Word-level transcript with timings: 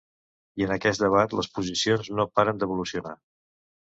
I 0.61 0.65
en 0.67 0.71
aquest 0.75 1.03
debat 1.03 1.35
les 1.39 1.49
posicions 1.57 2.09
no 2.21 2.25
paren 2.39 2.63
d’evolucionar. 2.65 3.15